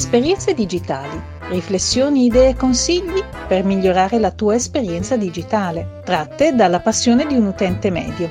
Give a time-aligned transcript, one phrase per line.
[0.00, 1.20] Esperienze digitali.
[1.50, 7.44] Riflessioni, idee e consigli per migliorare la tua esperienza digitale, tratte dalla passione di un
[7.44, 8.30] utente medio.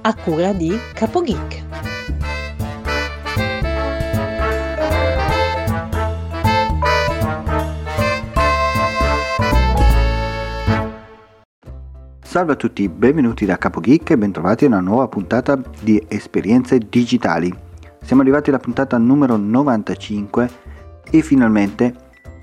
[0.00, 1.64] A cura di CapoGeek.
[12.20, 17.54] Salve a tutti, benvenuti da CapoGeek e bentrovati a una nuova puntata di Esperienze digitali.
[18.02, 20.65] Siamo arrivati alla puntata numero 95
[21.10, 21.94] e finalmente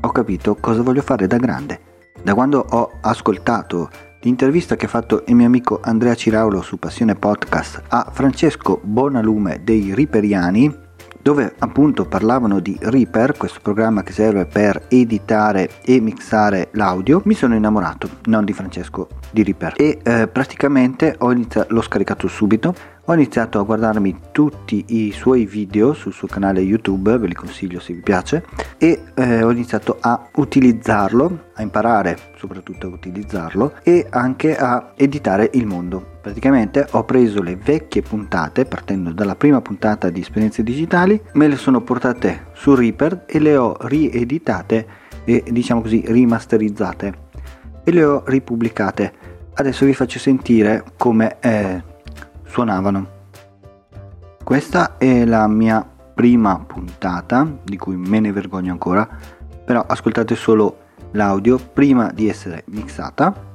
[0.02, 1.80] ho capito cosa voglio fare da grande.
[2.22, 3.89] Da quando ho ascoltato
[4.22, 9.62] l'intervista che ha fatto il mio amico Andrea Ciraulo su Passione Podcast a Francesco Bonalume
[9.63, 10.81] dei Riperiani,
[11.22, 17.34] dove appunto parlavano di Reaper, questo programma che serve per editare e mixare l'audio, mi
[17.34, 19.73] sono innamorato, non di Francesco, di Reaper.
[19.77, 22.75] E eh, praticamente iniziato, l'ho scaricato subito,
[23.06, 27.82] ho iniziato a guardarmi tutti i suoi video sul suo canale YouTube, ve li consiglio
[27.82, 28.45] se vi piace,
[28.78, 35.50] e eh, ho iniziato a utilizzarlo, a imparare soprattutto a utilizzarlo e anche a editare
[35.54, 36.12] il mondo.
[36.22, 41.58] Praticamente ho preso le vecchie puntate, partendo dalla prima puntata di esperienze digitali, me le
[41.58, 44.88] sono portate su Reaper e le ho rieditate
[45.26, 47.14] e diciamo così rimasterizzate
[47.84, 49.14] e le ho ripubblicate.
[49.56, 51.92] Adesso vi faccio sentire come eh,
[52.54, 53.22] suonavano.
[54.44, 59.10] Questa è la mia prima puntata, di cui me ne vergogno ancora,
[59.66, 60.78] però ascoltate solo
[61.14, 63.52] l'audio prima di essere mixata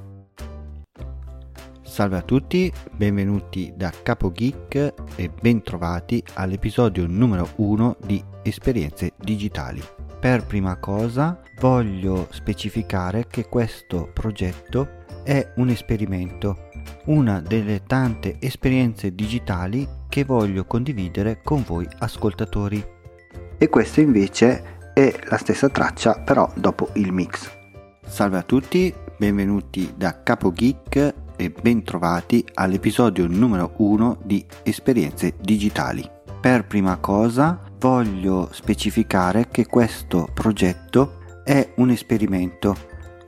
[1.98, 9.82] Salve a tutti, benvenuti da Capo Geek e bentrovati all'episodio numero 1 di Esperienze Digitali.
[10.20, 16.67] Per prima cosa voglio specificare che questo progetto è un esperimento,
[17.06, 22.84] una delle tante esperienze digitali che voglio condividere con voi ascoltatori.
[23.58, 27.50] E questa invece è la stessa traccia però dopo il mix.
[28.04, 36.08] Salve a tutti, benvenuti da Capo Geek e bentrovati all'episodio numero 1 di Esperienze Digitali.
[36.40, 42.76] Per prima cosa voglio specificare che questo progetto è un esperimento,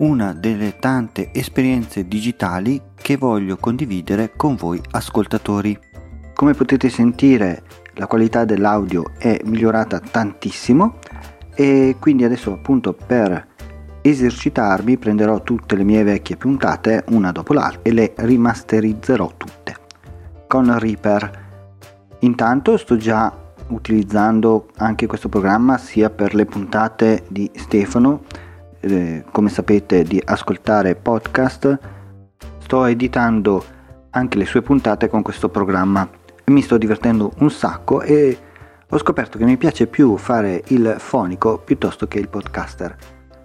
[0.00, 5.78] una delle tante esperienze digitali che voglio condividere con voi ascoltatori.
[6.34, 7.62] Come potete sentire
[7.94, 10.98] la qualità dell'audio è migliorata tantissimo
[11.54, 13.48] e quindi adesso appunto per
[14.00, 19.76] esercitarmi prenderò tutte le mie vecchie puntate una dopo l'altra e le rimasterizzerò tutte
[20.46, 21.48] con Reaper.
[22.20, 23.32] Intanto sto già
[23.68, 28.22] utilizzando anche questo programma sia per le puntate di Stefano,
[28.80, 31.78] eh, come sapete di ascoltare podcast,
[32.58, 33.64] sto editando
[34.10, 36.08] anche le sue puntate con questo programma.
[36.46, 38.38] Mi sto divertendo un sacco e
[38.88, 42.96] ho scoperto che mi piace più fare il fonico piuttosto che il podcaster.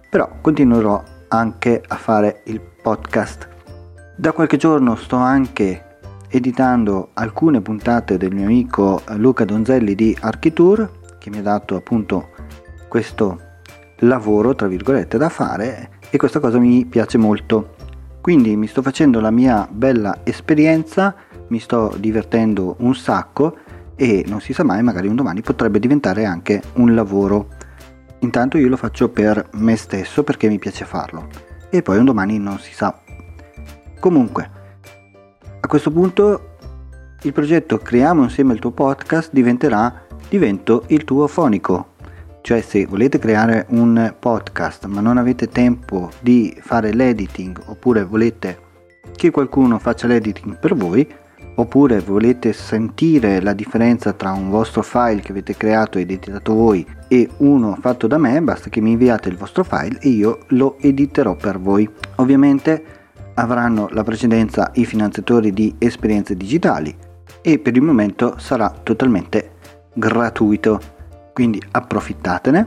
[0.09, 3.47] Però continuerò anche a fare il podcast.
[4.15, 5.97] Da qualche giorno sto anche
[6.29, 12.29] editando alcune puntate del mio amico Luca Donzelli di Architour che mi ha dato appunto
[12.87, 13.39] questo
[13.99, 17.75] lavoro tra virgolette da fare e questa cosa mi piace molto.
[18.21, 21.15] Quindi mi sto facendo la mia bella esperienza,
[21.47, 23.57] mi sto divertendo un sacco
[23.95, 27.47] e non si sa mai, magari un domani potrebbe diventare anche un lavoro
[28.25, 31.27] Intanto io lo faccio per me stesso perché mi piace farlo
[31.69, 32.99] e poi un domani non si sa.
[33.99, 34.49] Comunque,
[35.59, 36.57] a questo punto
[37.21, 41.93] il progetto Creiamo insieme il tuo podcast diventerà Divento il tuo fonico.
[42.45, 48.59] Cioè se volete creare un podcast ma non avete tempo di fare l'editing oppure volete
[49.15, 51.11] che qualcuno faccia l'editing per voi,
[51.55, 56.85] oppure volete sentire la differenza tra un vostro file che avete creato ed editato voi
[57.07, 60.77] e uno fatto da me, basta che mi inviate il vostro file e io lo
[60.79, 61.89] editerò per voi.
[62.17, 62.83] Ovviamente
[63.33, 66.95] avranno la precedenza i finanziatori di esperienze digitali
[67.41, 69.53] e per il momento sarà totalmente
[69.95, 70.93] gratuito,
[71.35, 72.65] quindi approfittatene.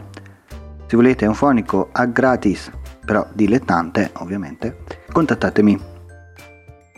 [0.86, 2.70] Se volete un fonico a gratis,
[3.02, 5.80] però dilettante ovviamente, contattatemi.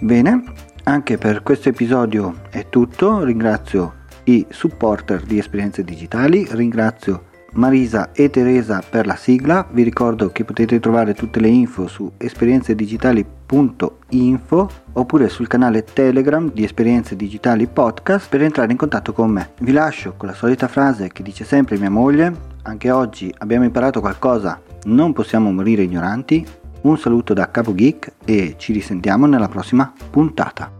[0.01, 0.43] Bene,
[0.83, 8.29] anche per questo episodio è tutto, ringrazio i supporter di esperienze digitali, ringrazio Marisa e
[8.31, 15.29] Teresa per la sigla, vi ricordo che potete trovare tutte le info su esperienzedigitali.info oppure
[15.29, 19.51] sul canale Telegram di Esperienze Digitali Podcast per entrare in contatto con me.
[19.61, 22.33] Vi lascio con la solita frase che dice sempre mia moglie,
[22.63, 26.47] anche oggi abbiamo imparato qualcosa, non possiamo morire ignoranti,
[26.83, 30.80] un saluto da Capo Geek e ci risentiamo nella prossima puntata.